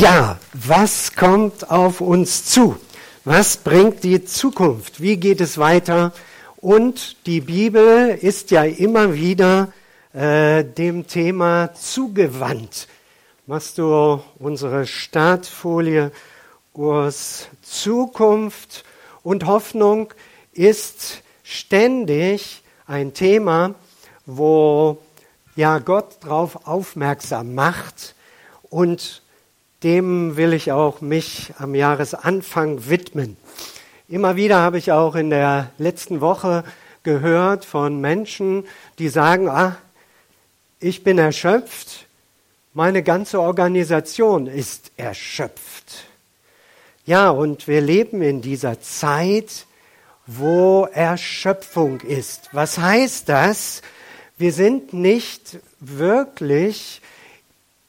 [0.00, 2.76] Ja, was kommt auf uns zu?
[3.24, 5.00] Was bringt die Zukunft?
[5.00, 6.12] Wie geht es weiter?
[6.56, 9.72] Und die Bibel ist ja immer wieder
[10.12, 12.88] äh, dem Thema zugewandt.
[13.46, 16.10] Machst du unsere Startfolie
[16.72, 18.84] Urs Zukunft
[19.22, 20.12] und Hoffnung
[20.52, 23.76] ist ständig ein Thema,
[24.26, 24.98] wo
[25.54, 28.16] ja Gott darauf aufmerksam macht
[28.70, 29.22] und
[29.84, 33.36] dem will ich auch mich am Jahresanfang widmen.
[34.08, 36.64] Immer wieder habe ich auch in der letzten Woche
[37.02, 38.64] gehört von Menschen,
[38.98, 39.76] die sagen, ah,
[40.80, 42.06] ich bin erschöpft,
[42.72, 46.06] meine ganze Organisation ist erschöpft.
[47.06, 49.66] Ja, und wir leben in dieser Zeit,
[50.26, 52.48] wo Erschöpfung ist.
[52.52, 53.82] Was heißt das?
[54.38, 57.02] Wir sind nicht wirklich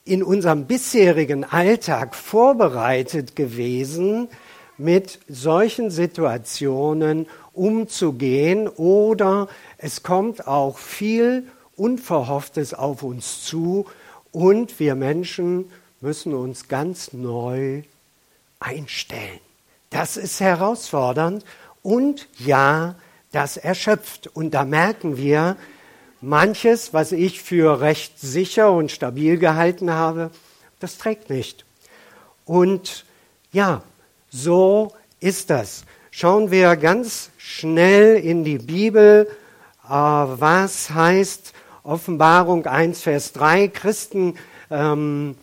[0.06, 4.30] in unserem bisherigen Alltag vorbereitet gewesen,
[4.78, 13.86] mit solchen Situationen umzugehen oder es kommt auch viel Unverhofftes auf uns zu
[14.32, 15.72] und wir Menschen
[16.02, 17.84] müssen uns ganz neu
[18.60, 19.40] einstellen.
[19.90, 21.44] Das ist herausfordernd
[21.82, 22.96] und ja,
[23.32, 24.28] das erschöpft.
[24.28, 25.58] Und da merken wir,
[26.26, 30.32] manches, was ich für recht sicher und stabil gehalten habe,
[30.80, 31.66] das trägt nicht.
[32.46, 33.06] Und
[33.52, 33.84] ja,
[34.30, 35.86] so ist das.
[36.12, 39.28] Schauen wir ganz schnell in die Bibel,
[39.86, 43.68] äh, was heißt Offenbarung 1, Vers 3.
[43.68, 44.36] Christen
[44.72, 45.36] ähm,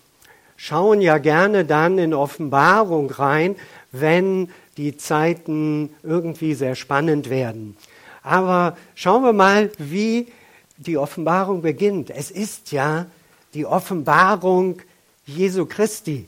[0.57, 3.57] schauen ja gerne dann in Offenbarung rein,
[3.93, 7.77] wenn die Zeiten irgendwie sehr spannend werden.
[8.23, 10.29] Aber schauen wir mal, wie
[10.77, 12.11] die Offenbarung beginnt.
[12.11, 13.07] Es ist ja
[13.55, 14.81] die Offenbarung
[15.27, 16.27] Jesu Christi.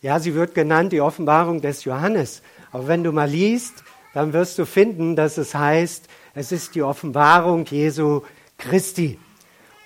[0.00, 2.42] Ja, sie wird genannt die Offenbarung des Johannes.
[2.70, 3.82] Aber wenn du mal liest,
[4.14, 8.22] dann wirst du finden, dass es heißt, es ist die Offenbarung Jesu
[8.56, 9.18] Christi.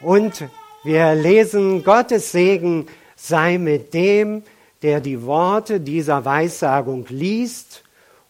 [0.01, 0.45] Und
[0.85, 2.87] wir lesen, Gottes Segen
[3.17, 4.43] sei mit dem,
[4.83, 7.85] der die Worte dieser Weissagung liest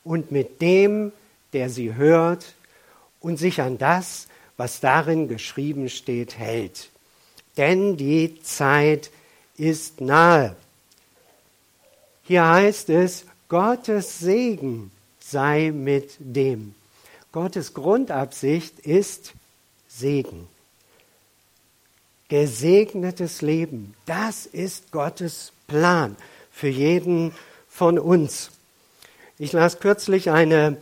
[0.05, 1.13] und mit dem,
[1.53, 2.55] der sie hört
[3.21, 6.91] und sich an das, was darin geschrieben steht, hält.
[7.57, 9.11] Denn die Zeit
[9.57, 10.57] ist nahe.
[12.25, 14.91] Hier heißt es, Gottes Segen
[15.21, 16.75] sei mit dem.
[17.33, 19.33] Gottes Grundabsicht ist
[19.89, 20.49] Segen.
[22.29, 26.17] Gesegnetes Leben, das ist Gottes Plan
[26.51, 27.33] für jeden
[27.69, 28.51] von uns.
[29.39, 30.79] Ich las kürzlich eine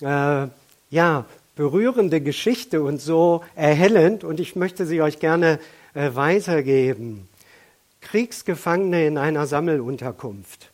[0.00, 0.46] äh,
[0.90, 1.26] ja,
[1.56, 5.58] berührende Geschichte und so erhellend und ich möchte sie euch gerne
[5.94, 7.28] äh, weitergeben.
[8.00, 10.70] Kriegsgefangene in einer Sammelunterkunft.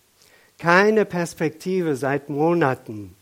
[0.59, 3.15] Keine Perspektive seit Monaten.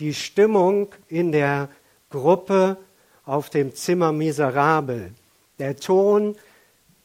[0.00, 1.68] Die Stimmung in der
[2.10, 2.78] Gruppe
[3.24, 5.12] auf dem Zimmer miserabel.
[5.58, 6.36] Der Ton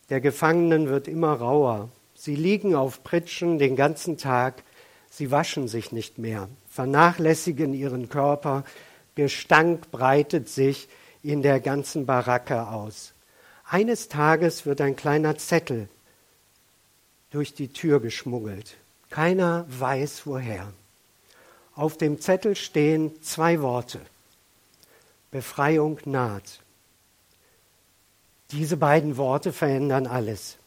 [0.09, 1.89] der Gefangenen wird immer rauer.
[2.15, 4.63] Sie liegen auf Pritschen den ganzen Tag.
[5.09, 8.63] Sie waschen sich nicht mehr, vernachlässigen ihren Körper,
[9.15, 10.87] Gestank breitet sich
[11.23, 13.13] in der ganzen Baracke aus.
[13.65, 15.89] Eines Tages wird ein kleiner Zettel
[17.29, 18.77] durch die Tür geschmuggelt.
[19.09, 20.71] Keiner weiß woher.
[21.75, 23.99] Auf dem Zettel stehen zwei Worte.
[25.31, 26.61] Befreiung naht.
[28.51, 30.57] Diese beiden Worte verändern alles.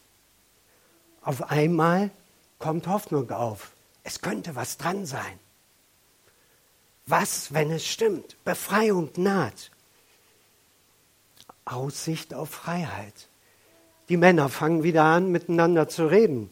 [1.22, 2.10] Auf einmal
[2.58, 3.72] kommt Hoffnung auf.
[4.04, 5.38] Es könnte was dran sein.
[7.06, 8.36] Was, wenn es stimmt?
[8.44, 9.70] Befreiung naht.
[11.64, 13.28] Aussicht auf Freiheit.
[14.08, 16.50] Die Männer fangen wieder an, miteinander zu reden.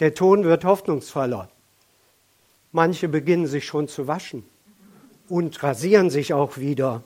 [0.00, 1.48] Der Ton wird hoffnungsvoller.
[2.72, 4.44] Manche beginnen sich schon zu waschen
[5.28, 7.02] und rasieren sich auch wieder.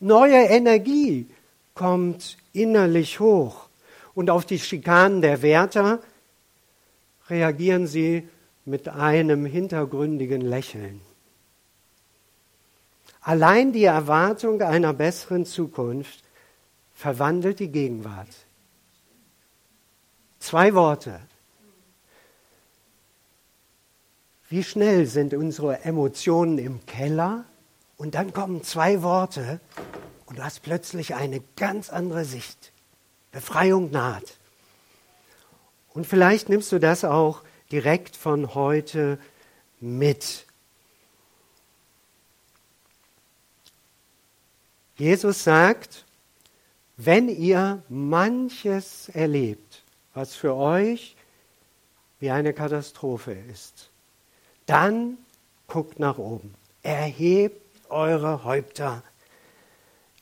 [0.00, 1.26] Neue Energie
[1.74, 3.68] kommt innerlich hoch.
[4.14, 6.00] Und auf die Schikanen der Wärter
[7.28, 8.28] reagieren sie
[8.64, 11.00] mit einem hintergründigen Lächeln.
[13.26, 16.22] Allein die Erwartung einer besseren Zukunft
[16.94, 18.28] verwandelt die Gegenwart.
[20.38, 21.18] Zwei Worte.
[24.48, 27.44] Wie schnell sind unsere Emotionen im Keller
[27.96, 29.58] und dann kommen zwei Worte
[30.26, 32.70] und du hast plötzlich eine ganz andere Sicht.
[33.32, 34.38] Befreiung naht.
[35.92, 39.18] Und vielleicht nimmst du das auch direkt von heute
[39.80, 40.46] mit.
[44.96, 46.04] Jesus sagt,
[46.96, 49.82] wenn ihr manches erlebt,
[50.14, 51.16] was für euch
[52.18, 53.90] wie eine Katastrophe ist,
[54.64, 55.18] dann
[55.66, 56.54] guckt nach oben.
[56.82, 59.02] Erhebt eure Häupter.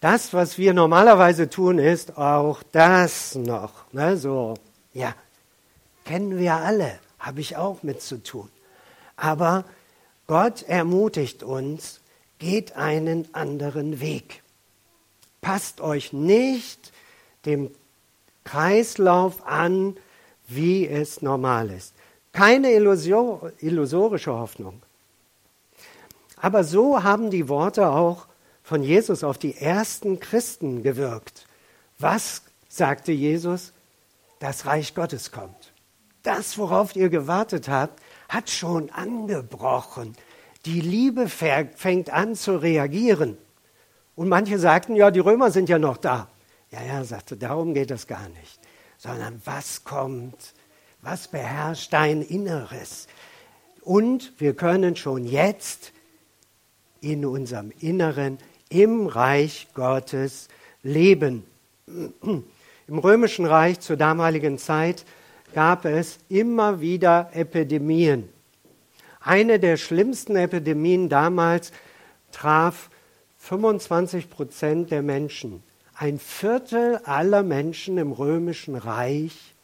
[0.01, 3.91] Das, was wir normalerweise tun, ist auch das noch.
[3.93, 4.55] Ne, so,
[4.93, 5.15] ja,
[6.05, 8.51] kennen wir alle, habe ich auch mit zu tun.
[9.17, 9.65] Aber
[10.27, 12.01] Gott ermutigt uns,
[12.39, 14.43] geht einen anderen Weg.
[15.45, 16.91] Passt euch nicht
[17.45, 17.71] dem
[18.45, 19.95] Kreislauf an,
[20.49, 21.93] wie es normal ist.
[22.33, 24.81] Keine illusorische Hoffnung.
[26.39, 28.27] Aber so haben die Worte auch
[28.63, 31.47] von Jesus auf die ersten Christen gewirkt.
[31.99, 32.41] Was
[32.71, 33.75] sagte Jesus?
[34.39, 35.75] Das Reich Gottes kommt.
[36.23, 40.17] Das, worauf ihr gewartet habt, hat schon angebrochen.
[40.65, 43.37] Die Liebe fängt an zu reagieren.
[44.17, 46.29] Und manche sagten, ja, die Römer sind ja noch da.
[46.71, 48.61] Ja, ja, sagte, darum geht es gar nicht.
[48.99, 50.55] Sondern was kommt?
[51.03, 53.07] Was beherrscht dein Inneres?
[53.83, 55.93] Und wir können schon jetzt
[57.01, 58.39] in unserem Inneren
[58.71, 60.49] im Reich Gottes
[60.83, 61.45] leben.
[62.87, 65.07] Im römischen Reich zur damaligen Zeit
[65.55, 68.29] gab es immer wieder Epidemien.
[69.21, 71.73] Eine der schlimmsten Epidemien damals
[72.31, 72.91] traf
[73.45, 75.63] 25 Prozent der Menschen.
[75.95, 79.55] Ein Viertel aller Menschen im römischen Reich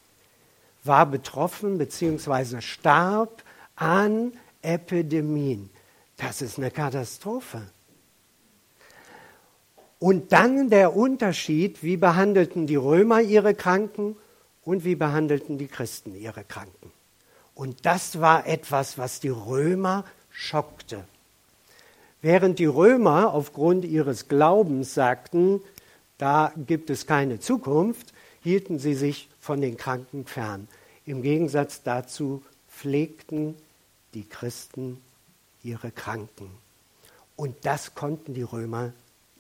[0.85, 2.61] war betroffen bzw.
[2.61, 3.43] starb
[3.77, 5.71] an Epidemien.
[6.19, 7.62] Das ist eine Katastrophe.
[9.99, 14.15] Und dann der Unterschied, wie behandelten die Römer ihre Kranken
[14.62, 16.93] und wie behandelten die Christen ihre Kranken.
[17.55, 21.05] Und das war etwas, was die Römer schockte.
[22.23, 25.63] Während die Römer aufgrund ihres Glaubens sagten,
[26.19, 28.13] da gibt es keine Zukunft,
[28.43, 30.69] hielten sie sich von den Kranken fern.
[31.07, 33.55] Im Gegensatz dazu pflegten
[34.13, 34.99] die Christen
[35.63, 36.51] ihre Kranken.
[37.37, 38.93] Und das konnten die Römer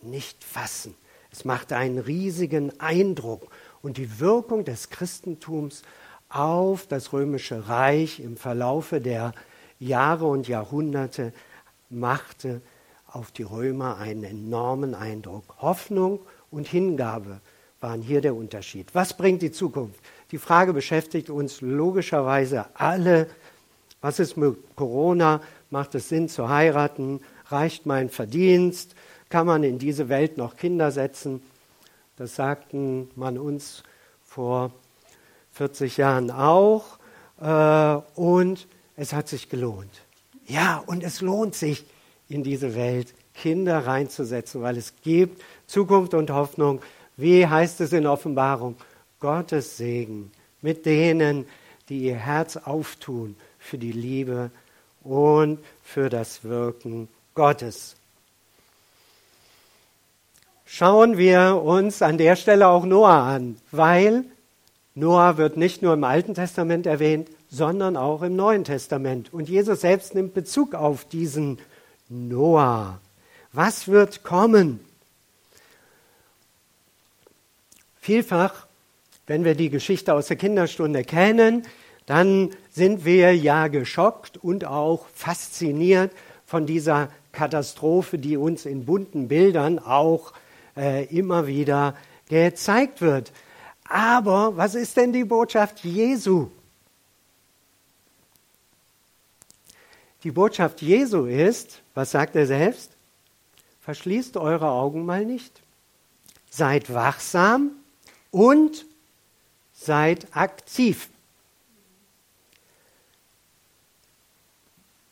[0.02, 0.94] nicht fassen.
[1.30, 3.48] Es machte einen riesigen Eindruck
[3.82, 5.82] und die Wirkung des Christentums
[6.30, 9.34] auf das römische Reich im Verlaufe der
[9.78, 11.32] Jahre und Jahrhunderte
[11.90, 12.62] machte
[13.12, 15.44] auf die Römer einen enormen Eindruck.
[15.60, 16.20] Hoffnung
[16.50, 17.40] und Hingabe
[17.80, 18.94] waren hier der Unterschied.
[18.94, 19.98] Was bringt die Zukunft?
[20.30, 23.26] Die Frage beschäftigt uns logischerweise alle.
[24.00, 25.40] Was ist mit Corona?
[25.70, 27.20] Macht es Sinn zu heiraten?
[27.46, 28.94] Reicht mein Verdienst?
[29.28, 31.42] Kann man in diese Welt noch Kinder setzen?
[32.16, 33.82] Das sagten man uns
[34.24, 34.72] vor
[35.52, 36.98] 40 Jahren auch.
[37.40, 38.66] Äh, und
[38.96, 40.02] es hat sich gelohnt.
[40.46, 41.86] Ja, und es lohnt sich,
[42.30, 46.80] in diese Welt Kinder reinzusetzen, weil es gibt Zukunft und Hoffnung.
[47.16, 48.76] Wie heißt es in Offenbarung?
[49.18, 50.30] Gottes Segen
[50.62, 51.46] mit denen,
[51.88, 54.50] die ihr Herz auftun für die Liebe
[55.02, 57.96] und für das Wirken Gottes.
[60.64, 64.24] Schauen wir uns an der Stelle auch Noah an, weil
[64.94, 69.32] Noah wird nicht nur im Alten Testament erwähnt, sondern auch im Neuen Testament.
[69.32, 71.58] Und Jesus selbst nimmt Bezug auf diesen
[72.10, 72.98] Noah.
[73.52, 74.80] Was wird kommen?
[78.00, 78.66] Vielfach,
[79.28, 81.62] wenn wir die Geschichte aus der Kinderstunde kennen,
[82.06, 86.10] dann sind wir ja geschockt und auch fasziniert
[86.46, 90.32] von dieser Katastrophe, die uns in bunten Bildern auch
[90.76, 91.94] äh, immer wieder
[92.28, 93.30] gezeigt wird.
[93.84, 96.48] Aber was ist denn die Botschaft Jesu?
[100.22, 102.92] Die Botschaft Jesu ist, was sagt er selbst?
[103.80, 105.62] Verschließt eure Augen mal nicht.
[106.50, 107.70] Seid wachsam
[108.30, 108.84] und
[109.72, 111.08] seid aktiv.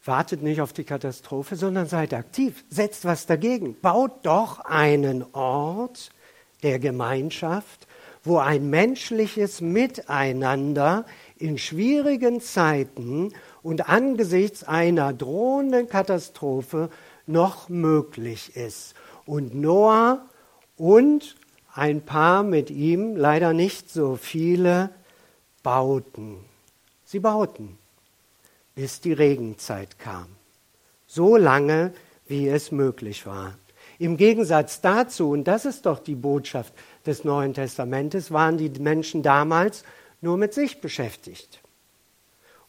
[0.04, 2.64] Wartet nicht auf die Katastrophe, sondern seid aktiv.
[2.70, 3.78] Setzt was dagegen.
[3.80, 6.10] Baut doch einen Ort
[6.62, 7.86] der Gemeinschaft,
[8.24, 11.04] wo ein menschliches Miteinander
[11.40, 16.90] in schwierigen Zeiten und angesichts einer drohenden Katastrophe
[17.26, 18.94] noch möglich ist.
[19.26, 20.26] Und Noah
[20.76, 21.36] und
[21.74, 24.90] ein paar mit ihm, leider nicht so viele,
[25.62, 26.36] bauten.
[27.04, 27.78] Sie bauten,
[28.74, 30.26] bis die Regenzeit kam.
[31.06, 31.92] So lange,
[32.26, 33.54] wie es möglich war.
[33.98, 36.72] Im Gegensatz dazu, und das ist doch die Botschaft
[37.04, 39.82] des Neuen Testamentes, waren die Menschen damals
[40.20, 41.60] nur mit sich beschäftigt.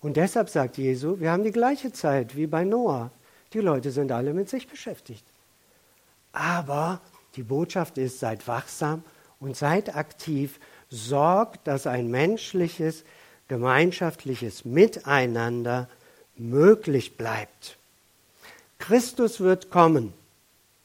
[0.01, 3.12] Und deshalb sagt Jesu, wir haben die gleiche Zeit wie bei Noah.
[3.53, 5.25] Die Leute sind alle mit sich beschäftigt.
[6.32, 7.01] Aber
[7.36, 9.03] die Botschaft ist, seid wachsam
[9.39, 13.03] und seid aktiv, sorgt, dass ein menschliches
[13.48, 15.89] gemeinschaftliches Miteinander
[16.38, 17.77] möglich bleibt.
[18.77, 20.13] Christus wird kommen,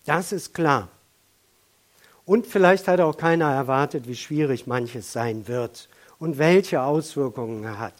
[0.06, 0.88] das ist klar.
[2.24, 7.78] Und vielleicht hat auch keiner erwartet, wie schwierig manches sein wird und welche Auswirkungen er
[7.78, 7.94] hat.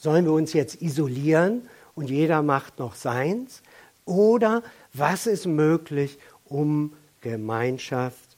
[0.00, 3.62] Sollen wir uns jetzt isolieren und jeder macht noch seins?
[4.04, 8.36] Oder was ist möglich, um Gemeinschaft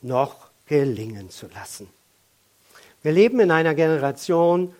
[0.00, 1.88] noch gelingen zu lassen?
[3.02, 4.74] Wir leben in einer Generation,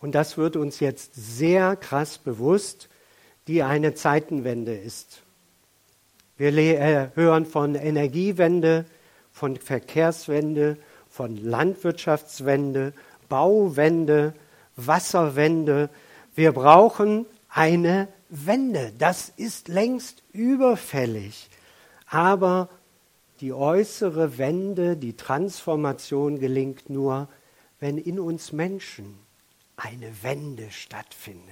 [0.00, 2.88] und das wird uns jetzt sehr krass bewusst,
[3.46, 5.22] die eine Zeitenwende ist.
[6.36, 8.84] Wir äh, hören von Energiewende,
[9.32, 10.76] von Verkehrswende,
[11.12, 12.94] von Landwirtschaftswende,
[13.28, 14.34] Bauwende,
[14.76, 15.90] Wasserwende.
[16.34, 18.92] Wir brauchen eine Wende.
[18.98, 21.50] Das ist längst überfällig.
[22.06, 22.70] Aber
[23.40, 27.28] die äußere Wende, die Transformation gelingt nur,
[27.78, 29.18] wenn in uns Menschen
[29.76, 31.42] eine Wende stattfindet.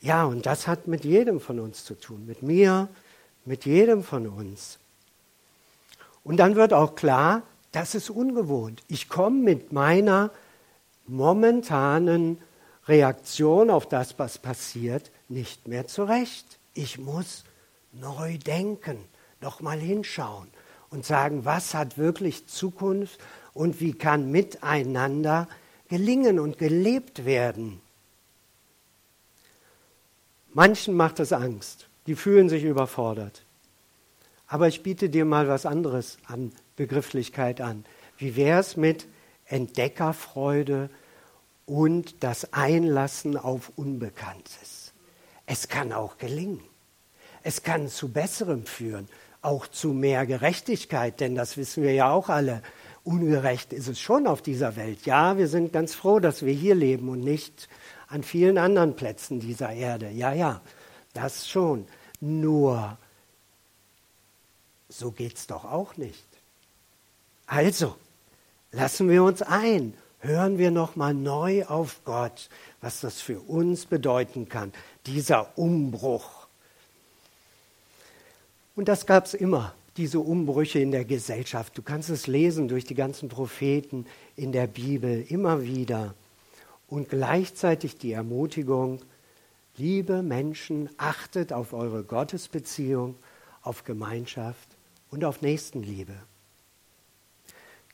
[0.00, 2.88] Ja, und das hat mit jedem von uns zu tun, mit mir,
[3.44, 4.78] mit jedem von uns.
[6.24, 8.82] Und dann wird auch klar, das ist ungewohnt.
[8.88, 10.30] Ich komme mit meiner
[11.06, 12.38] momentanen
[12.86, 16.58] Reaktion auf das, was passiert, nicht mehr zurecht.
[16.74, 17.44] Ich muss
[17.92, 18.98] neu denken,
[19.40, 20.48] nochmal hinschauen
[20.90, 23.18] und sagen, was hat wirklich Zukunft
[23.54, 25.48] und wie kann miteinander
[25.88, 27.80] gelingen und gelebt werden.
[30.54, 33.44] Manchen macht es Angst, die fühlen sich überfordert.
[34.52, 37.86] Aber ich biete dir mal was anderes an Begrifflichkeit an.
[38.18, 39.08] Wie wäre es mit
[39.46, 40.90] Entdeckerfreude
[41.64, 44.92] und das Einlassen auf Unbekanntes?
[45.46, 46.60] Es kann auch gelingen.
[47.42, 49.08] Es kann zu Besserem führen,
[49.40, 52.60] auch zu mehr Gerechtigkeit, denn das wissen wir ja auch alle.
[53.04, 55.06] Ungerecht ist es schon auf dieser Welt.
[55.06, 57.70] Ja, wir sind ganz froh, dass wir hier leben und nicht
[58.06, 60.10] an vielen anderen Plätzen dieser Erde.
[60.10, 60.60] Ja, ja,
[61.14, 61.86] das schon.
[62.20, 62.98] Nur,
[64.92, 66.26] so geht es doch auch nicht.
[67.46, 67.96] Also,
[68.70, 72.48] lassen wir uns ein, hören wir nochmal neu auf Gott,
[72.80, 74.72] was das für uns bedeuten kann,
[75.06, 76.46] dieser Umbruch.
[78.76, 81.76] Und das gab es immer, diese Umbrüche in der Gesellschaft.
[81.76, 84.06] Du kannst es lesen durch die ganzen Propheten
[84.36, 86.14] in der Bibel immer wieder.
[86.88, 89.00] Und gleichzeitig die Ermutigung,
[89.76, 93.16] liebe Menschen, achtet auf eure Gottesbeziehung,
[93.62, 94.68] auf Gemeinschaft
[95.12, 96.16] und auf Nächstenliebe.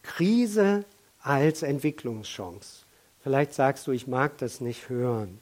[0.03, 0.87] Krise
[1.21, 2.85] als Entwicklungschance.
[3.23, 5.39] Vielleicht sagst du, ich mag das nicht hören.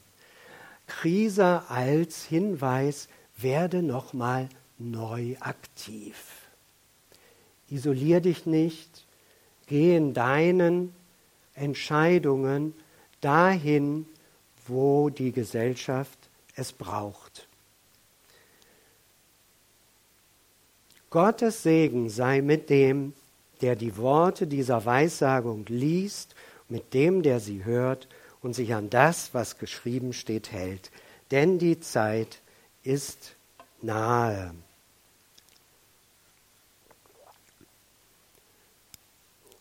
[0.89, 6.17] Krise als Hinweis, werde nochmal neu aktiv.
[7.69, 9.05] Isolier dich nicht,
[9.67, 10.95] geh in deinen
[11.55, 12.75] Entscheidungen
[13.21, 14.07] dahin,
[14.67, 16.19] wo die Gesellschaft
[16.55, 17.26] es braucht.
[21.11, 23.13] Gottes Segen sei mit dem,
[23.61, 26.35] der die Worte dieser Weissagung liest,
[26.69, 28.09] mit dem, der sie hört
[28.43, 30.91] und sich an das, was geschrieben steht, hält.
[31.31, 32.41] Denn die Zeit
[32.83, 33.35] ist
[33.83, 34.55] nahe.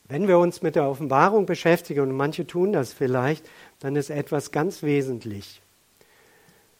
[0.07, 3.47] Wenn wir uns mit der Offenbarung beschäftigen, und manche tun das vielleicht,
[3.79, 5.61] dann ist etwas ganz wesentlich.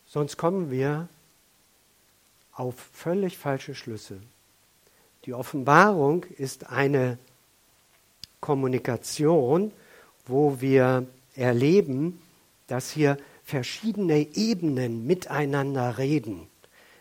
[0.05, 1.07] Sonst kommen wir
[2.53, 4.21] auf völlig falsche Schlüsse.
[5.25, 7.17] Die Offenbarung ist eine
[8.41, 9.71] Kommunikation,
[10.27, 12.21] wo wir erleben,
[12.67, 16.47] dass hier verschiedene Ebenen miteinander reden.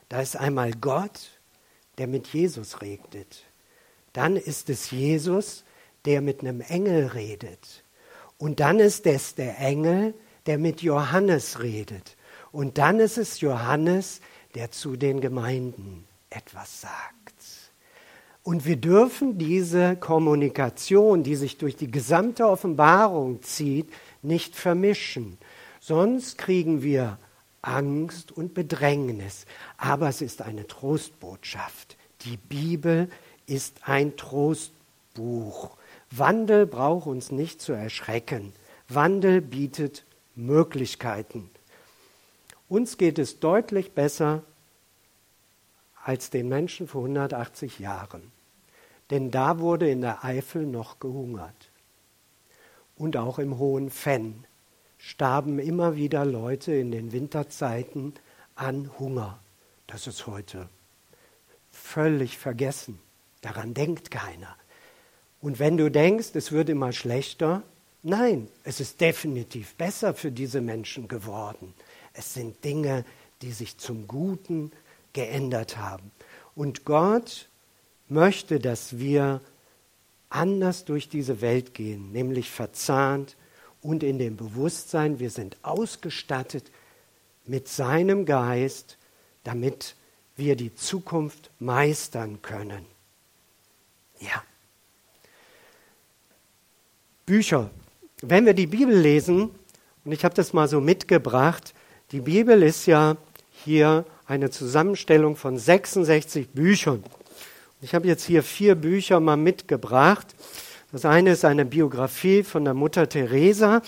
[0.09, 1.39] Da ist einmal Gott,
[1.99, 3.45] der mit Jesus redet.
[4.15, 5.65] Dann ist es Jesus,
[6.07, 7.85] der mit einem Engel redet.
[8.39, 10.15] Und dann ist es der Engel,
[10.47, 12.17] der mit Johannes redet.
[12.53, 14.21] Und dann ist es Johannes,
[14.55, 17.34] der zu den Gemeinden etwas sagt.
[18.45, 23.91] Und wir dürfen diese Kommunikation, die sich durch die gesamte Offenbarung zieht,
[24.23, 25.39] nicht vermischen.
[25.81, 27.19] Sonst kriegen wir
[27.63, 29.47] Angst und Bedrängnis.
[29.79, 31.97] Aber es ist eine Trostbotschaft.
[32.21, 33.09] Die Bibel
[33.47, 35.71] ist ein Trostbuch.
[36.11, 38.53] Wandel braucht uns nicht zu erschrecken.
[38.89, 40.05] Wandel bietet
[40.37, 41.49] Möglichkeiten.
[42.69, 44.43] Uns geht es deutlich besser
[46.05, 48.31] als den Menschen vor 180 Jahren.
[49.11, 51.71] Denn da wurde in der Eifel noch gehungert.
[52.97, 54.45] Und auch im Hohen Fenn
[54.99, 58.13] starben immer wieder Leute in den Winterzeiten
[58.55, 59.41] an Hunger.
[59.87, 60.69] Das ist heute
[61.73, 62.99] völlig vergessen.
[63.41, 64.57] Daran denkt keiner.
[65.41, 67.63] Und wenn du denkst, es wird immer schlechter,
[68.03, 71.75] nein, es ist definitiv besser für diese Menschen geworden.
[72.13, 73.05] Es sind Dinge,
[73.43, 74.71] die sich zum Guten
[75.15, 76.13] geändert haben.
[76.55, 77.49] Und Gott
[78.09, 79.41] möchte, dass wir
[80.29, 83.37] anders durch diese Welt gehen, nämlich verzahnt
[83.81, 86.71] und in dem Bewusstsein, wir sind ausgestattet
[87.47, 88.99] mit seinem Geist,
[89.45, 89.95] damit
[90.37, 92.85] wir die Zukunft meistern können.
[94.21, 94.43] Ja.
[97.27, 97.71] Bücher.
[98.21, 99.51] Wenn wir die Bibel lesen,
[100.05, 101.75] und ich habe das mal so mitgebracht,
[102.11, 103.17] die Bibel ist ja
[103.51, 107.05] hier eine Zusammenstellung von 66 Büchern.
[107.81, 110.35] Ich habe jetzt hier vier Bücher mal mitgebracht.
[110.93, 113.83] Das eine ist eine Biografie von der Mutter Teresa.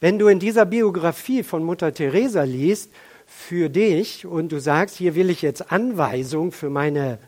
[0.00, 2.90] Wenn du in dieser Biografie von Mutter Teresa liest,
[3.32, 7.18] für dich und du sagst, hier will ich jetzt Anweisung für meine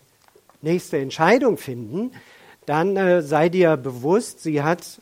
[0.61, 2.13] nächste Entscheidung finden,
[2.67, 5.01] dann äh, sei dir bewusst, sie hat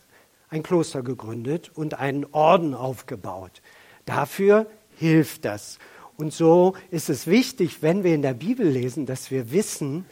[0.48, 3.62] ein Kloster gegründet und einen Orden aufgebaut.
[4.04, 4.66] Dafür
[4.96, 5.78] hilft das.
[6.16, 10.04] Und so ist es wichtig, wenn wir in der Bibel lesen, dass wir wissen,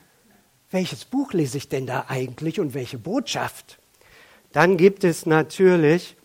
[0.70, 3.78] welches Buch lese ich denn da eigentlich und welche Botschaft.
[4.52, 6.16] Dann gibt es natürlich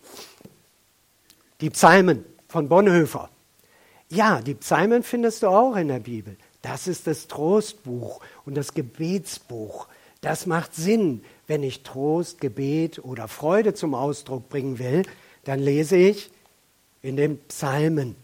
[1.61, 3.29] die Psalmen von Bonhoeffer.
[4.09, 6.37] Ja, die Psalmen findest du auch in der Bibel.
[6.61, 9.87] Das ist das Trostbuch und das Gebetsbuch.
[10.21, 11.23] Das macht Sinn.
[11.47, 15.03] Wenn ich Trost, Gebet oder Freude zum Ausdruck bringen will,
[15.43, 16.31] dann lese ich
[17.03, 18.15] in den Psalmen.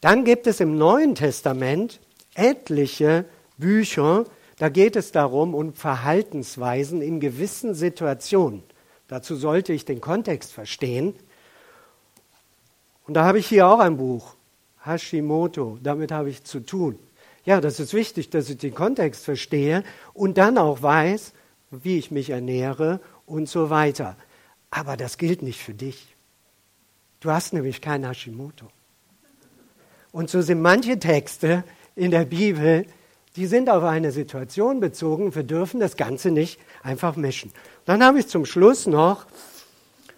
[0.00, 2.00] Dann gibt es im Neuen Testament
[2.34, 3.24] etliche
[3.58, 4.24] Bücher,
[4.58, 8.62] da geht es darum, um Verhaltensweisen in gewissen Situationen.
[9.08, 11.14] Dazu sollte ich den Kontext verstehen.
[13.06, 14.34] Und da habe ich hier auch ein Buch,
[14.84, 16.98] Hashimoto, damit habe ich zu tun.
[17.44, 21.32] Ja, das ist wichtig, dass ich den Kontext verstehe und dann auch weiß,
[21.70, 24.16] wie ich mich ernähre und so weiter.
[24.70, 26.14] Aber das gilt nicht für dich.
[27.20, 28.66] Du hast nämlich kein Hashimoto.
[30.12, 32.86] Und so sind manche Texte in der Bibel,
[33.36, 35.34] die sind auf eine Situation bezogen.
[35.34, 37.52] Wir dürfen das Ganze nicht einfach mischen.
[37.84, 39.26] Dann habe ich zum Schluss noch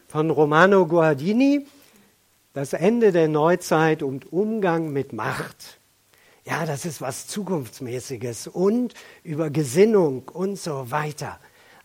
[0.08, 1.66] von Romano Guardini
[2.54, 5.78] das Ende der Neuzeit und Umgang mit Macht.
[6.44, 11.38] Ja, das ist was Zukunftsmäßiges und über Gesinnung und so weiter.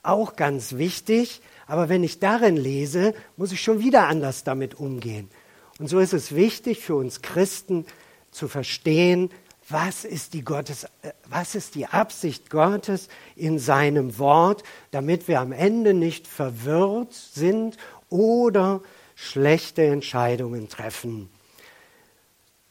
[0.04, 5.30] Auch ganz wichtig, aber wenn ich darin lese, muss ich schon wieder anders damit umgehen.
[5.80, 7.86] Und so ist es wichtig für uns Christen
[8.32, 9.30] zu verstehen,
[9.70, 15.42] was ist die Gottes, äh, was ist die Absicht Gottes in seinem Wort, damit wir
[15.42, 17.78] am Ende nicht verwirrt sind
[18.10, 18.82] oder
[19.16, 21.30] schlechte Entscheidungen treffen.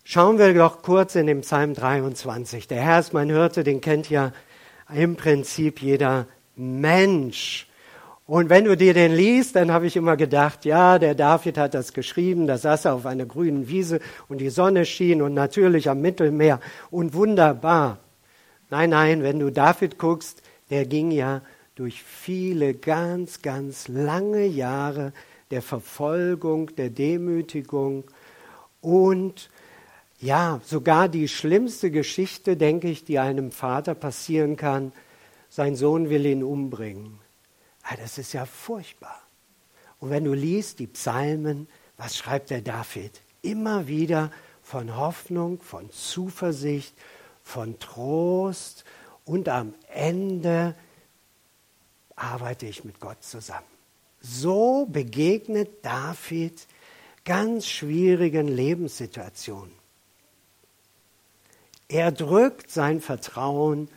[0.04, 2.68] Schauen wir doch kurz in den Psalm 23.
[2.68, 4.32] Der Herr ist mein Hirte, den kennt ja
[4.94, 7.66] im Prinzip jeder Mensch.
[8.26, 11.74] Und wenn du dir den liest, dann habe ich immer gedacht, ja, der David hat
[11.74, 15.88] das geschrieben, da saß er auf einer grünen Wiese und die Sonne schien und natürlich
[15.88, 16.58] am Mittelmeer
[16.90, 18.00] und wunderbar.
[18.68, 21.40] Nein, nein, wenn du David guckst, der ging ja
[21.76, 25.12] durch viele ganz, ganz lange Jahre
[25.52, 28.04] der Verfolgung, der Demütigung
[28.80, 29.50] und
[30.18, 34.90] ja, sogar die schlimmste Geschichte, denke ich, die einem Vater passieren kann,
[35.48, 37.20] sein Sohn will ihn umbringen.
[37.94, 39.20] Das ist ja furchtbar.
[40.00, 43.20] Und wenn du liest die Psalmen, was schreibt der David?
[43.42, 44.30] Immer wieder
[44.62, 46.94] von Hoffnung, von Zuversicht,
[47.42, 48.84] von Trost
[49.24, 50.74] und am Ende
[52.16, 53.66] arbeite ich mit Gott zusammen.
[54.20, 56.66] So begegnet David
[57.24, 59.72] ganz schwierigen Lebenssituationen.
[61.88, 63.88] Er drückt sein Vertrauen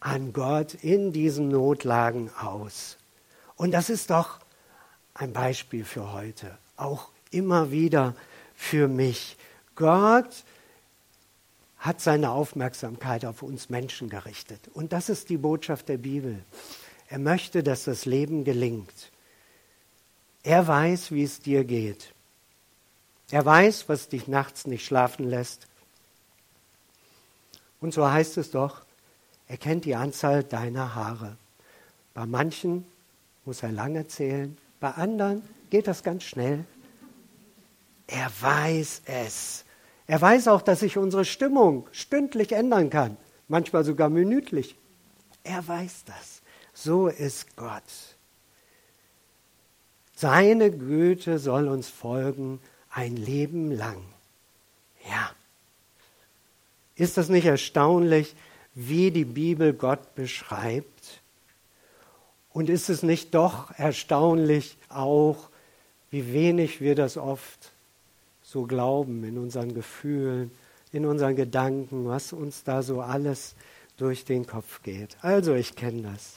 [0.00, 2.98] an Gott in diesen Notlagen aus.
[3.56, 4.40] Und das ist doch
[5.14, 8.14] ein Beispiel für heute, auch immer wieder
[8.54, 9.36] für mich.
[9.76, 10.44] Gott
[11.78, 14.68] hat seine Aufmerksamkeit auf uns Menschen gerichtet.
[14.72, 16.42] Und das ist die Botschaft der Bibel.
[17.08, 19.12] Er möchte, dass das Leben gelingt.
[20.42, 22.14] Er weiß, wie es dir geht.
[23.30, 25.66] Er weiß, was dich nachts nicht schlafen lässt.
[27.80, 28.82] Und so heißt es doch,
[29.46, 31.36] er kennt die Anzahl deiner Haare.
[32.14, 32.86] Bei manchen
[33.44, 36.64] muss er lange zählen, bei anderen geht das ganz schnell.
[38.06, 39.64] Er weiß es.
[40.06, 43.16] Er weiß auch, dass sich unsere Stimmung stündlich ändern kann,
[43.48, 44.76] manchmal sogar minütlich.
[45.42, 46.42] Er weiß das.
[46.74, 47.82] So ist Gott.
[50.16, 54.02] Seine Güte soll uns folgen ein Leben lang.
[55.08, 55.30] Ja.
[56.94, 58.34] Ist das nicht erstaunlich,
[58.74, 61.20] wie die Bibel Gott beschreibt?
[62.54, 65.50] Und ist es nicht doch erstaunlich auch,
[66.10, 67.72] wie wenig wir das oft
[68.42, 70.52] so glauben in unseren Gefühlen,
[70.92, 73.56] in unseren Gedanken, was uns da so alles
[73.96, 75.16] durch den Kopf geht.
[75.20, 76.36] Also ich kenne das.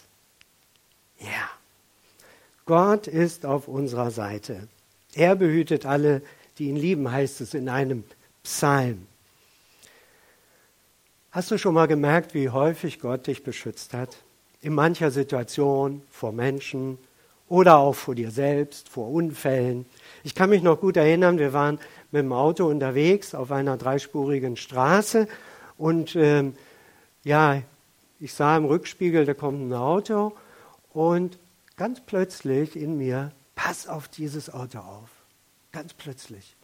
[1.20, 1.50] Ja.
[2.66, 4.68] Gott ist auf unserer Seite.
[5.14, 6.24] Er behütet alle,
[6.58, 8.04] die ihn lieben, heißt es in einem
[8.42, 9.06] Psalm.
[11.30, 14.18] Hast du schon mal gemerkt, wie häufig Gott dich beschützt hat?
[14.62, 16.98] In mancher Situation vor Menschen
[17.50, 19.86] oder auch vor dir selbst, vor Unfällen.
[20.24, 21.80] Ich kann mich noch gut erinnern, wir waren
[22.12, 25.28] mit dem Auto unterwegs auf einer dreispurigen Straße
[25.78, 26.56] und ähm,
[27.24, 27.62] ja,
[28.20, 30.34] ich sah im Rückspiegel, da kommt ein Auto
[30.94, 31.38] und
[31.76, 35.10] ganz plötzlich in mir, pass auf dieses Auto auf.
[35.72, 36.56] Ganz plötzlich.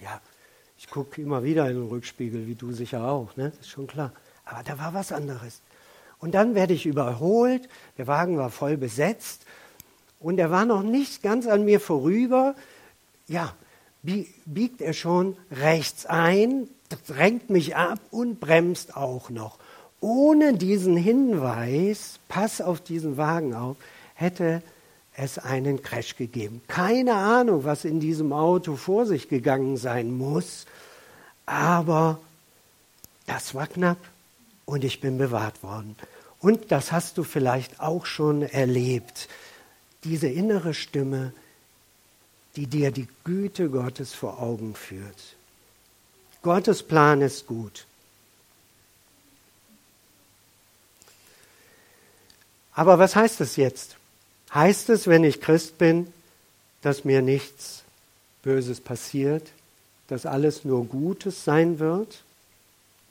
[0.00, 0.20] Ja,
[0.78, 3.50] ich gucke immer wieder in den Rückspiegel, wie du sicher auch, ne?
[3.50, 4.12] Das ist schon klar.
[4.44, 5.62] Aber da war was anderes.
[6.18, 9.42] Und dann werde ich überholt, der Wagen war voll besetzt
[10.20, 12.54] und er war noch nicht ganz an mir vorüber.
[13.26, 13.54] Ja,
[14.02, 16.68] biegt er schon rechts ein,
[17.06, 19.58] drängt mich ab und bremst auch noch.
[20.00, 23.76] Ohne diesen Hinweis, pass auf diesen Wagen auf,
[24.14, 24.62] hätte
[25.16, 26.60] es einen Crash gegeben.
[26.68, 30.66] Keine Ahnung, was in diesem Auto vor sich gegangen sein muss,
[31.46, 32.18] aber
[33.26, 33.98] das war knapp
[34.64, 35.96] und ich bin bewahrt worden.
[36.40, 39.28] Und das hast du vielleicht auch schon erlebt.
[40.04, 41.32] Diese innere Stimme,
[42.56, 45.36] die dir die Güte Gottes vor Augen führt.
[46.42, 47.86] Gottes Plan ist gut.
[52.74, 53.96] Aber was heißt es jetzt?
[54.52, 56.12] Heißt es, wenn ich Christ bin,
[56.82, 57.82] dass mir nichts
[58.42, 59.48] Böses passiert,
[60.08, 62.23] dass alles nur Gutes sein wird?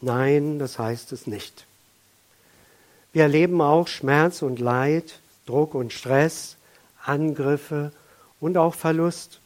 [0.03, 1.65] Nein, das heißt es nicht.
[3.13, 6.57] Wir erleben auch Schmerz und Leid, Druck und Stress,
[7.05, 7.93] Angriffe
[8.41, 9.39] und auch Verlust.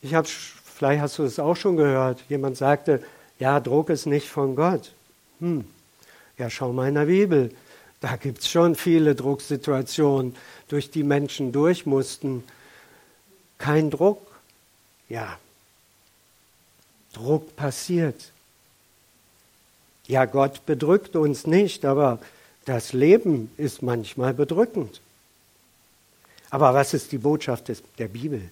[0.00, 3.04] Ich habe, vielleicht hast du es auch schon gehört, jemand sagte,
[3.38, 4.92] ja, Druck ist nicht von Gott.
[5.40, 5.66] Hm,
[6.38, 7.54] ja, schau mal in der Bibel.
[8.00, 10.34] Da gibt es schon viele Drucksituationen,
[10.68, 12.44] durch die Menschen durch mussten.
[13.58, 14.26] Kein Druck.
[15.10, 15.38] Ja,
[17.12, 18.32] Druck passiert.
[20.12, 22.18] Ja, Gott bedrückt uns nicht, aber
[22.66, 25.00] das Leben ist manchmal bedrückend.
[26.50, 28.42] Aber was ist die Botschaft des, der Bibel?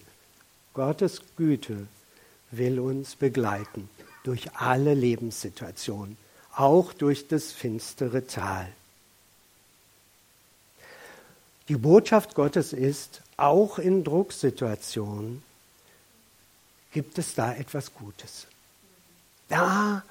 [0.73, 1.85] Gottes Güte
[2.49, 3.91] will uns begleiten
[4.23, 6.17] durch alle Lebenssituationen,
[6.55, 8.67] auch durch das finstere Tal.
[11.67, 15.43] Die Botschaft Gottes ist, auch in Drucksituationen
[16.91, 18.47] gibt es da etwas Gutes.
[19.47, 20.03] Da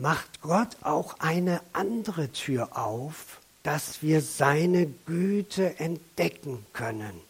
[0.00, 7.20] macht Gott auch eine andere Tür auf, dass wir seine Güte entdecken können.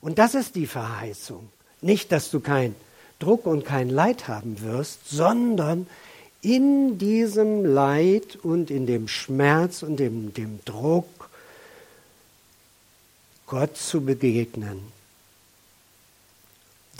[0.00, 1.48] Und das ist die Verheißung.
[1.80, 2.74] Nicht, dass du keinen
[3.18, 5.86] Druck und kein Leid haben wirst, sondern
[6.40, 11.30] in diesem Leid und in dem Schmerz und in dem Druck
[13.46, 14.80] Gott zu begegnen.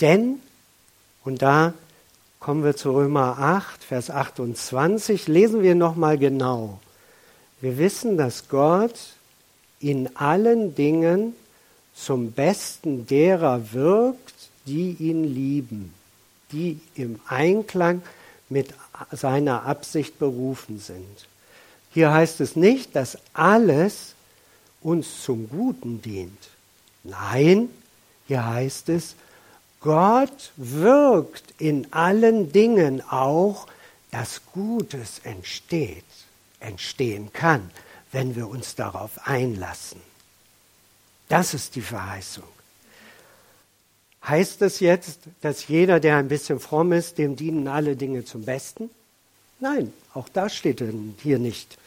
[0.01, 0.39] Denn,
[1.23, 1.73] und da
[2.39, 6.79] kommen wir zu Römer 8, Vers 28, lesen wir nochmal genau.
[7.59, 8.97] Wir wissen, dass Gott
[9.79, 11.35] in allen Dingen
[11.93, 14.33] zum Besten derer wirkt,
[14.65, 15.93] die ihn lieben,
[16.53, 18.01] die im Einklang
[18.47, 18.73] mit
[19.11, 21.27] seiner Absicht berufen sind.
[21.91, 24.13] Hier heißt es nicht, dass alles
[24.81, 26.49] uns zum Guten dient.
[27.03, 27.69] Nein,
[28.27, 29.15] hier heißt es,
[29.79, 33.67] Gott wirkt in allen Dingen auch,
[34.11, 36.03] dass Gutes entsteht,
[36.59, 37.69] entstehen kann,
[38.11, 40.01] wenn wir uns darauf einlassen.
[41.27, 42.43] Das ist die Verheißung.
[44.25, 48.43] Heißt es jetzt, dass jeder, der ein bisschen fromm ist, dem dienen alle Dinge zum
[48.43, 48.89] Besten?
[49.59, 50.83] Nein, auch das steht
[51.21, 51.77] hier nicht.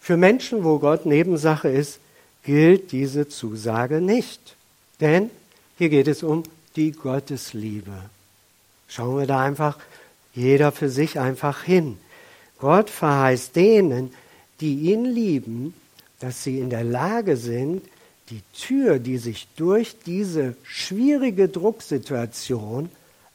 [0.00, 1.98] Für Menschen, wo Gott Nebensache ist,
[2.42, 4.56] gilt diese Zusage nicht.
[5.00, 5.30] Denn
[5.76, 6.42] hier geht es um
[6.76, 8.10] die Gottesliebe.
[8.88, 9.78] Schauen wir da einfach
[10.34, 11.98] jeder für sich einfach hin.
[12.58, 14.14] Gott verheißt denen,
[14.60, 15.74] die ihn lieben,
[16.20, 17.82] dass sie in der Lage sind,
[18.30, 22.90] die Tür, die sich durch diese schwierige Drucksituation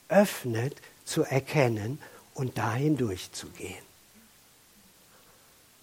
[0.09, 0.75] öffnet,
[1.05, 1.99] zu erkennen
[2.33, 3.83] und dahin durchzugehen.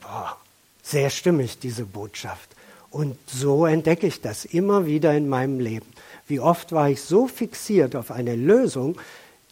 [0.00, 0.36] Boah,
[0.82, 2.48] sehr stimmig, diese Botschaft.
[2.90, 5.86] Und so entdecke ich das immer wieder in meinem Leben.
[6.28, 9.00] Wie oft war ich so fixiert auf eine Lösung,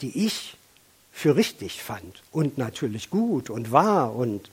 [0.03, 0.57] die ich
[1.11, 4.51] für richtig fand und natürlich gut und wahr und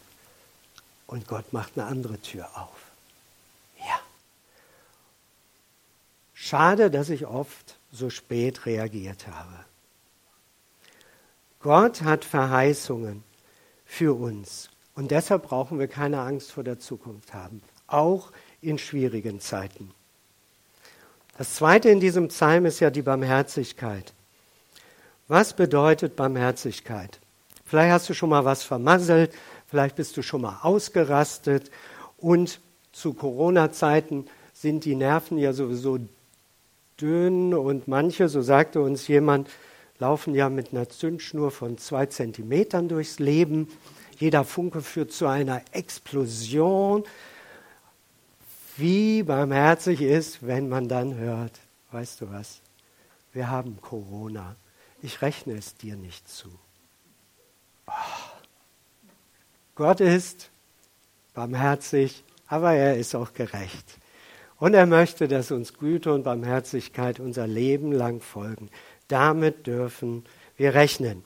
[1.13, 2.91] und Gott macht eine andere Tür auf.
[3.77, 3.99] Ja.
[6.33, 9.65] Schade, dass ich oft so spät reagiert habe.
[11.59, 13.23] Gott hat Verheißungen
[13.85, 18.31] für uns und deshalb brauchen wir keine Angst vor der Zukunft haben, auch
[18.61, 19.93] in schwierigen Zeiten.
[21.37, 24.13] Das zweite in diesem Psalm ist ja die Barmherzigkeit.
[25.27, 27.19] Was bedeutet Barmherzigkeit?
[27.65, 29.33] Vielleicht hast du schon mal was vermasselt,
[29.65, 31.71] vielleicht bist du schon mal ausgerastet
[32.17, 32.59] und
[32.91, 35.97] zu Corona-Zeiten sind die Nerven ja sowieso
[37.01, 39.49] dünn und manche, so sagte uns jemand,
[39.97, 43.67] laufen ja mit einer Zündschnur von zwei Zentimetern durchs Leben.
[44.19, 47.03] Jeder Funke führt zu einer Explosion.
[48.77, 51.59] Wie barmherzig ist, wenn man dann hört,
[51.91, 52.61] weißt du was,
[53.31, 54.55] wir haben Corona.
[55.01, 56.49] Ich rechne es dir nicht zu.
[57.87, 57.91] Oh.
[59.75, 60.49] Gott ist
[61.33, 63.97] barmherzig, aber er ist auch gerecht.
[64.59, 68.69] Und er möchte, dass uns Güte und Barmherzigkeit unser Leben lang folgen.
[69.07, 70.25] Damit dürfen
[70.57, 71.23] wir rechnen.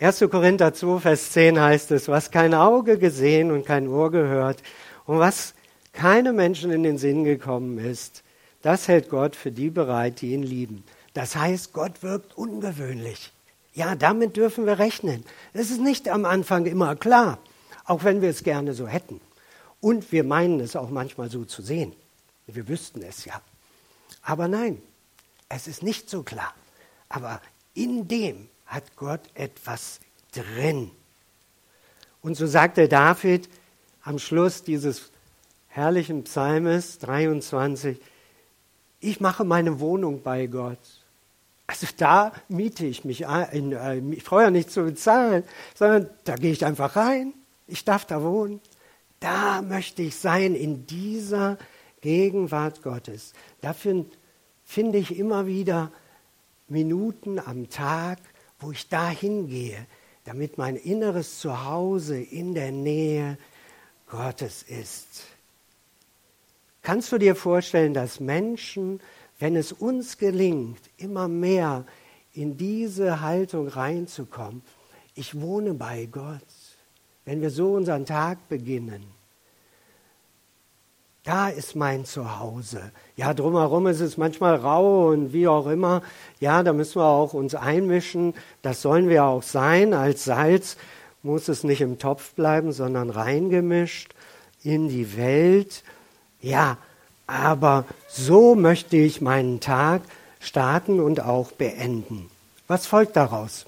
[0.00, 0.24] 1.
[0.30, 4.62] Korinther 2, Vers 10 heißt es, was kein Auge gesehen und kein Ohr gehört
[5.04, 5.54] und was
[5.92, 8.22] keinem Menschen in den Sinn gekommen ist,
[8.62, 10.84] das hält Gott für die bereit, die ihn lieben.
[11.14, 13.32] Das heißt, Gott wirkt ungewöhnlich.
[13.72, 15.24] Ja, damit dürfen wir rechnen.
[15.52, 17.38] Es ist nicht am Anfang immer klar,
[17.84, 19.20] auch wenn wir es gerne so hätten.
[19.80, 21.94] Und wir meinen es auch manchmal so zu sehen.
[22.46, 23.40] Wir wüssten es ja.
[24.22, 24.82] Aber nein,
[25.48, 26.52] es ist nicht so klar.
[27.08, 27.40] Aber
[27.74, 30.00] in dem hat Gott etwas
[30.32, 30.90] drin.
[32.22, 33.48] Und so sagte David
[34.02, 35.10] am Schluss dieses
[35.70, 37.98] herrlichen Psalmes 23,
[39.00, 40.78] ich mache meine Wohnung bei Gott.
[41.66, 43.72] Also da miete ich mich ein.
[43.72, 47.32] Äh, ich brauche ja nicht zu bezahlen, sondern da gehe ich einfach rein.
[47.68, 48.60] Ich darf da wohnen.
[49.20, 51.58] Da möchte ich sein, in dieser
[52.00, 53.32] Gegenwart Gottes.
[53.60, 54.04] Dafür
[54.64, 55.92] finde ich immer wieder
[56.66, 58.18] Minuten am Tag,
[58.58, 59.86] wo ich da hingehe,
[60.24, 63.38] damit mein inneres Zuhause in der Nähe
[64.08, 65.24] Gottes ist.
[66.82, 69.00] Kannst du dir vorstellen, dass Menschen,
[69.38, 71.84] wenn es uns gelingt, immer mehr
[72.32, 74.62] in diese Haltung reinzukommen,
[75.14, 76.40] ich wohne bei Gott,
[77.24, 79.04] wenn wir so unseren Tag beginnen,
[81.22, 82.92] da ist mein Zuhause.
[83.14, 86.02] Ja, drumherum ist es manchmal rau und wie auch immer.
[86.40, 88.32] Ja, da müssen wir auch uns einmischen.
[88.62, 89.92] Das sollen wir auch sein.
[89.92, 90.78] Als Salz
[91.22, 94.14] muss es nicht im Topf bleiben, sondern reingemischt
[94.62, 95.84] in die Welt.
[96.42, 96.78] Ja,
[97.26, 100.02] aber so möchte ich meinen Tag
[100.40, 102.30] starten und auch beenden.
[102.66, 103.66] Was folgt daraus?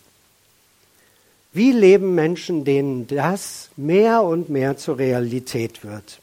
[1.53, 6.19] Wie leben Menschen, denen das mehr und mehr zur Realität wird?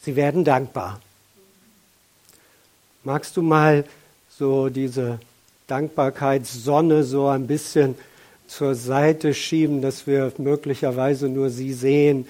[0.00, 1.00] Sie werden dankbar.
[3.02, 3.84] Magst du mal
[4.30, 5.18] so diese
[5.66, 7.96] Dankbarkeitssonne so ein bisschen
[8.46, 12.28] zur Seite schieben, dass wir möglicherweise nur sie sehen?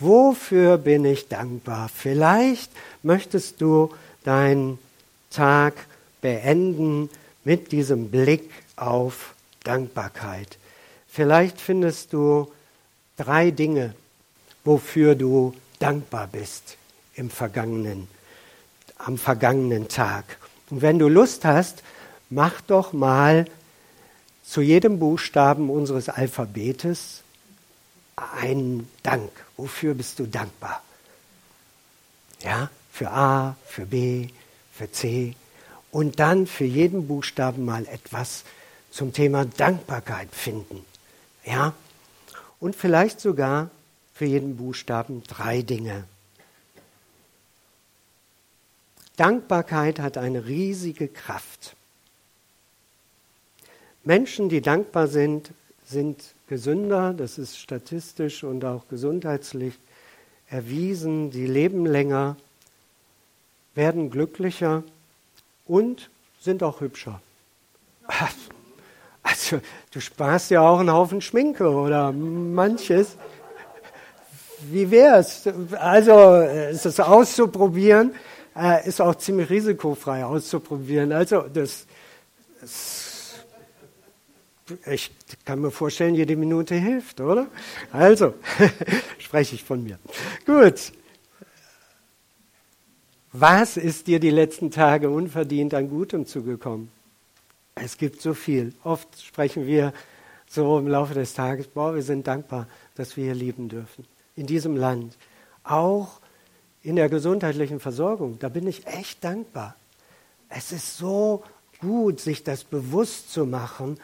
[0.00, 1.90] Wofür bin ich dankbar?
[1.92, 2.70] Vielleicht
[3.02, 4.78] möchtest du deinen
[5.30, 5.74] Tag
[6.20, 7.10] beenden
[7.44, 9.34] mit diesem Blick auf
[9.64, 10.58] Dankbarkeit.
[11.08, 12.50] Vielleicht findest du
[13.16, 13.94] drei Dinge,
[14.64, 16.76] wofür du dankbar bist
[17.14, 18.06] im vergangenen,
[18.98, 20.38] am vergangenen Tag.
[20.70, 21.82] Und wenn du Lust hast,
[22.30, 23.46] mach doch mal
[24.44, 27.22] zu jedem Buchstaben unseres Alphabetes
[28.34, 29.30] einen Dank.
[29.56, 30.82] Wofür bist du dankbar?
[32.42, 34.28] Ja, für A, für B,
[34.72, 35.34] für C
[35.90, 38.44] und dann für jeden Buchstaben mal etwas
[38.90, 40.84] zum Thema Dankbarkeit finden.
[41.44, 41.74] Ja?
[42.60, 43.70] Und vielleicht sogar
[44.14, 46.04] für jeden Buchstaben drei Dinge.
[49.16, 51.74] Dankbarkeit hat eine riesige Kraft.
[54.04, 55.50] Menschen, die dankbar sind,
[55.84, 59.78] sind gesünder, das ist statistisch und auch gesundheitlich
[60.48, 62.36] erwiesen, die leben länger,
[63.74, 64.82] werden glücklicher
[65.66, 67.20] und sind auch hübscher.
[69.20, 73.18] Also, du sparst ja auch einen Haufen Schminke oder manches.
[74.70, 75.46] Wie wär's?
[75.78, 78.12] Also, es ist auszuprobieren
[78.58, 81.12] äh, ist auch ziemlich risikofrei auszuprobieren.
[81.12, 81.86] Also das,
[82.60, 83.07] das,
[84.86, 85.10] ich
[85.44, 87.46] kann mir vorstellen, jede Minute hilft, oder?
[87.92, 88.34] Also
[89.18, 89.98] spreche ich von mir.
[90.46, 90.92] Gut.
[93.32, 96.90] Was ist dir die letzten Tage unverdient an Gutem zugekommen?
[97.74, 98.74] Es gibt so viel.
[98.84, 99.92] Oft sprechen wir
[100.48, 104.06] so im Laufe des Tages, boah, wir sind dankbar, dass wir hier lieben dürfen.
[104.34, 105.16] in diesem Land,
[105.64, 106.20] auch
[106.82, 108.38] in der gesundheitlichen Versorgung.
[108.38, 109.74] Da bin ich echt dankbar.
[110.48, 111.42] Es ist so
[111.80, 113.98] gut, sich das bewusst zu machen,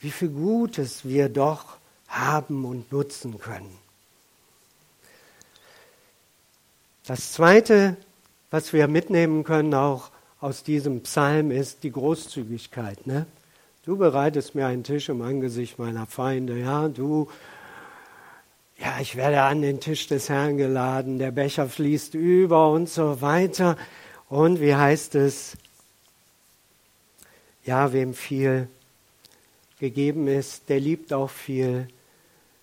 [0.00, 1.76] wie viel Gutes wir doch
[2.08, 3.76] haben und nutzen können.
[7.06, 7.96] Das Zweite,
[8.50, 13.06] was wir mitnehmen können auch aus diesem Psalm, ist die Großzügigkeit.
[13.06, 13.26] Ne?
[13.84, 16.58] Du bereitest mir einen Tisch im Angesicht meiner Feinde.
[16.58, 17.28] Ja, du,
[18.78, 21.18] ja, ich werde an den Tisch des Herrn geladen.
[21.18, 23.76] Der Becher fließt über und so weiter.
[24.28, 25.56] Und wie heißt es?
[27.64, 28.68] Ja, wem viel
[29.78, 31.88] gegeben ist, der liebt auch viel.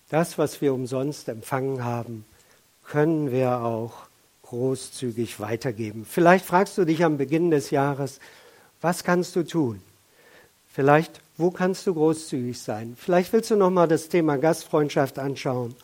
[0.08, 2.24] Das, was wir umsonst empfangen haben,
[2.84, 4.06] können wir auch
[4.42, 6.06] großzügig weitergeben.
[6.08, 8.20] Vielleicht fragst du dich am Beginn des Jahres,
[8.80, 9.82] was kannst du tun?
[10.72, 12.96] Vielleicht, wo kannst du großzügig sein?
[12.98, 15.74] Vielleicht willst du noch mal das Thema Gastfreundschaft anschauen.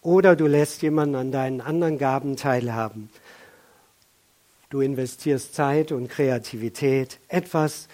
[0.00, 3.10] Oder du lässt jemanden an deinen anderen Gaben teilhaben.
[4.70, 7.86] Du investierst Zeit und Kreativität, etwas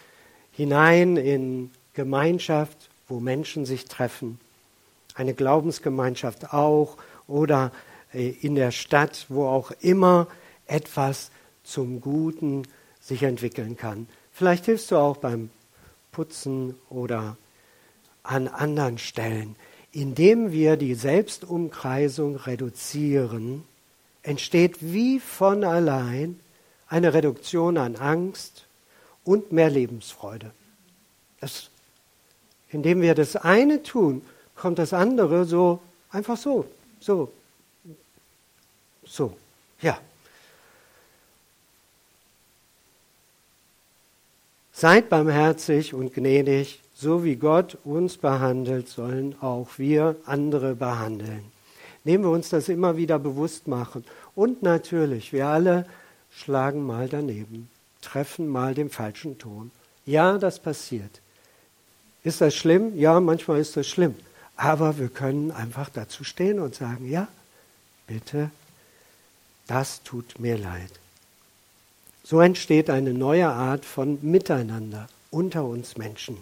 [0.52, 4.40] hinein in Gemeinschaft, wo Menschen sich treffen.
[5.14, 6.96] Eine Glaubensgemeinschaft auch
[7.28, 7.72] oder
[8.14, 10.28] äh, in der Stadt, wo auch immer
[10.66, 11.30] etwas
[11.62, 12.62] zum Guten
[13.02, 14.08] sich entwickeln kann.
[14.32, 15.50] Vielleicht hilfst du auch beim
[16.10, 17.36] Putzen oder
[18.22, 19.56] an anderen Stellen.
[19.92, 23.64] Indem wir die Selbstumkreisung reduzieren,
[24.22, 26.40] entsteht wie von allein
[26.88, 28.66] eine Reduktion an Angst
[29.22, 30.52] und mehr Lebensfreude.
[31.40, 31.69] Das,
[32.70, 34.22] indem wir das eine tun,
[34.56, 35.80] kommt das andere so
[36.10, 36.66] einfach so,
[37.00, 37.30] so
[39.10, 39.36] so,
[39.80, 39.98] ja.
[44.72, 51.44] Seid barmherzig und gnädig, so wie Gott uns behandelt, sollen auch wir andere behandeln.
[52.04, 54.04] Nehmen wir uns das immer wieder bewusst machen.
[54.34, 55.86] Und natürlich, wir alle
[56.30, 57.68] schlagen mal daneben,
[58.00, 59.70] treffen mal den falschen Ton.
[60.06, 61.20] Ja, das passiert.
[62.22, 62.98] Ist das schlimm?
[62.98, 64.14] Ja, manchmal ist das schlimm.
[64.56, 67.28] Aber wir können einfach dazu stehen und sagen, ja,
[68.06, 68.50] bitte
[69.70, 70.90] das tut mir leid.
[72.24, 76.36] So entsteht eine neue Art von Miteinander unter uns Menschen,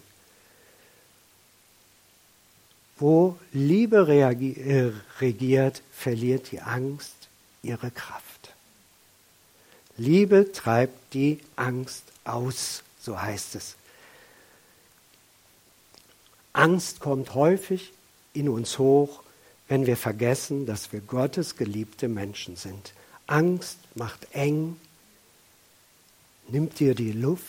[2.96, 7.14] wo Liebe äh, regiert, verliert die Angst
[7.62, 8.54] ihre Kraft.
[9.98, 13.76] Liebe treibt die Angst aus, so heißt es.
[16.58, 17.92] Angst kommt häufig
[18.32, 19.22] in uns hoch,
[19.68, 22.94] wenn wir vergessen, dass wir Gottes geliebte Menschen sind.
[23.28, 24.76] Angst macht eng,
[26.48, 27.44] nimmt dir die Luft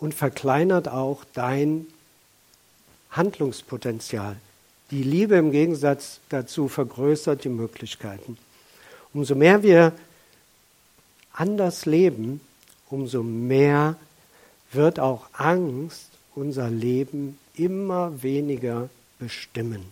[0.00, 1.86] und verkleinert auch dein
[3.12, 4.36] Handlungspotenzial.
[4.90, 8.38] Die Liebe im Gegensatz dazu vergrößert die Möglichkeiten.
[9.14, 9.92] Umso mehr wir
[11.32, 12.40] anders leben,
[12.90, 13.94] umso mehr
[14.72, 19.84] wird auch Angst unser Leben immer weniger bestimmen.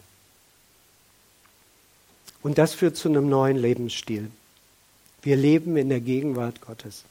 [2.43, 4.31] Und das führt zu einem neuen Lebensstil.
[5.23, 7.05] Wir leben in der Gegenwart Gottes.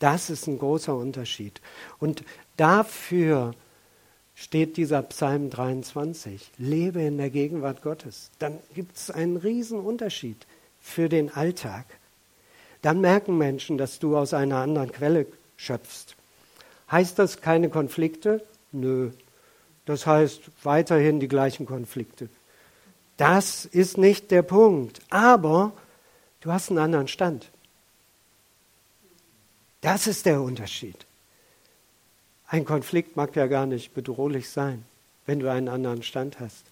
[0.00, 1.60] Das ist ein großer Unterschied.
[1.98, 2.24] Und
[2.56, 3.54] dafür
[4.34, 6.50] steht dieser Psalm 23.
[6.58, 8.30] Lebe in der Gegenwart Gottes.
[8.38, 10.46] Dann gibt es einen riesen Unterschied
[10.80, 11.84] für den Alltag.
[12.82, 16.17] Dann merken Menschen, dass du aus einer anderen Quelle schöpfst.
[16.90, 18.42] Heißt das keine Konflikte?
[18.72, 19.10] Nö.
[19.84, 22.28] Das heißt weiterhin die gleichen Konflikte.
[23.16, 25.00] Das ist nicht der Punkt.
[25.10, 25.72] Aber
[26.40, 27.50] du hast einen anderen Stand.
[29.80, 31.06] Das ist der Unterschied.
[32.48, 34.84] Ein Konflikt mag ja gar nicht bedrohlich sein,
[35.26, 36.64] wenn du einen anderen Stand hast.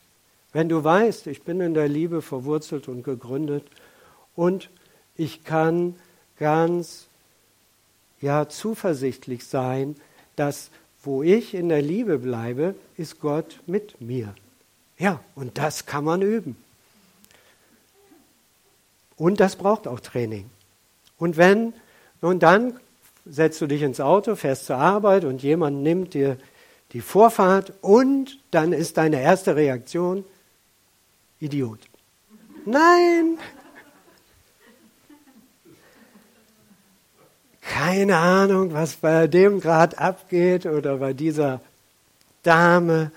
[0.53, 3.65] Wenn du weißt, ich bin in der Liebe verwurzelt und gegründet
[4.35, 4.71] und
[5.15, 5.97] ich kann
[6.39, 7.09] ganz
[8.21, 9.97] ja zuversichtlich sein,
[10.37, 10.71] dass
[11.07, 14.35] wo ich in der Liebe bleibe, ist Gott mit mir.
[14.99, 16.57] Ja, und das kann man üben.
[19.17, 20.51] Und das braucht auch Training.
[21.17, 21.73] Und wenn,
[22.21, 22.79] nun dann
[23.25, 26.37] setzt du dich ins Auto, fährst zur Arbeit und jemand nimmt dir
[26.93, 30.25] die Vorfahrt und dann ist deine erste Reaktion
[31.39, 31.81] Idiot.
[32.65, 33.39] Nein!
[37.69, 41.61] Keine Ahnung, was bei dem gerade abgeht oder bei dieser
[42.43, 43.11] Dame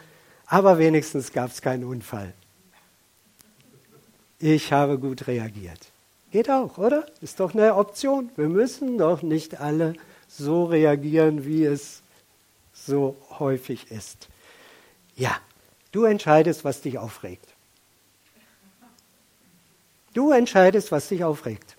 [0.50, 2.34] aber wenigstens gab es keinen Unfall.
[4.40, 5.80] Ich habe gut reagiert.
[6.32, 7.06] Geht auch, oder?
[7.22, 8.32] Ist doch eine Option.
[8.36, 9.94] Wir müssen doch nicht alle
[10.28, 12.02] so reagieren, wie es
[12.74, 14.28] so häufig ist.
[15.16, 15.38] Ja,
[15.92, 17.46] du entscheidest, was dich aufregt.
[20.14, 21.76] Du entscheidest, was dich aufregt.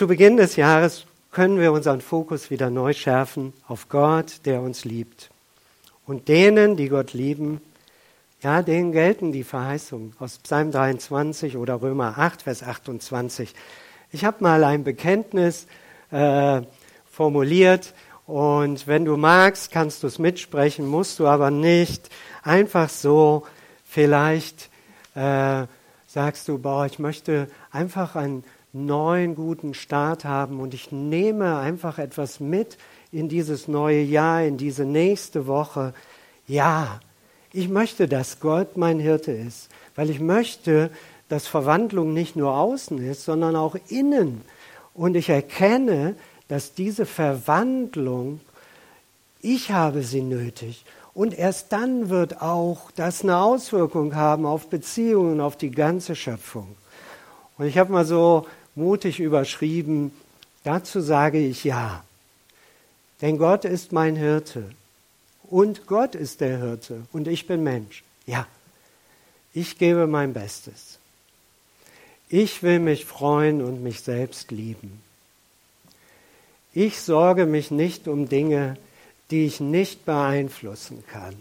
[0.00, 4.86] Zu Beginn des Jahres können wir unseren Fokus wieder neu schärfen auf Gott, der uns
[4.86, 5.28] liebt.
[6.06, 7.60] Und denen, die Gott lieben,
[8.40, 13.54] ja, denen gelten die Verheißungen aus Psalm 23 oder Römer 8, Vers 28.
[14.10, 15.66] Ich habe mal ein Bekenntnis
[16.10, 16.62] äh,
[17.10, 17.92] formuliert
[18.24, 22.08] und wenn du magst, kannst du es mitsprechen, musst du aber nicht.
[22.42, 23.42] Einfach so,
[23.84, 24.70] vielleicht
[25.14, 25.66] äh,
[26.06, 31.98] sagst du, boah, ich möchte einfach einen neuen guten Start haben und ich nehme einfach
[31.98, 32.78] etwas mit
[33.12, 35.92] in dieses neue Jahr, in diese nächste Woche.
[36.46, 37.00] Ja,
[37.52, 40.90] ich möchte, dass Gott mein Hirte ist, weil ich möchte,
[41.28, 44.42] dass Verwandlung nicht nur außen ist, sondern auch innen.
[44.94, 46.14] Und ich erkenne,
[46.48, 48.40] dass diese Verwandlung,
[49.40, 50.84] ich habe sie nötig.
[51.14, 56.68] Und erst dann wird auch das eine Auswirkung haben auf Beziehungen, auf die ganze Schöpfung.
[57.58, 60.12] Und ich habe mal so mutig überschrieben,
[60.64, 62.04] dazu sage ich ja.
[63.20, 64.70] Denn Gott ist mein Hirte
[65.44, 68.02] und Gott ist der Hirte und ich bin Mensch.
[68.26, 68.46] Ja,
[69.52, 70.98] ich gebe mein Bestes.
[72.28, 75.02] Ich will mich freuen und mich selbst lieben.
[76.72, 78.76] Ich sorge mich nicht um Dinge,
[79.30, 81.34] die ich nicht beeinflussen kann.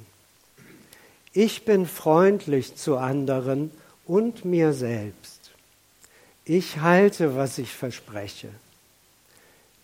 [1.34, 3.72] Ich bin freundlich zu anderen
[4.06, 5.39] und mir selbst.
[6.52, 8.50] Ich halte, was ich verspreche.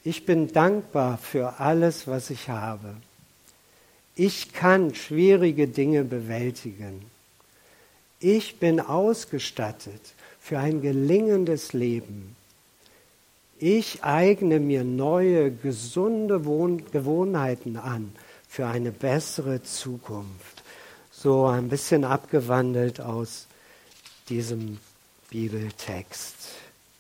[0.04, 2.96] Ich bin dankbar für alles, was ich habe.
[4.16, 7.06] Ich kann schwierige Dinge bewältigen.
[8.20, 10.02] Ich bin ausgestattet
[10.42, 12.36] für ein gelingendes Leben.
[13.60, 18.12] Ich eigne mir neue, gesunde Wohn Gewohnheiten an
[18.50, 20.64] für eine bessere Zukunft.
[21.12, 23.46] So ein bisschen abgewandelt aus
[24.30, 24.80] diesem
[25.36, 26.64] Bibeltext.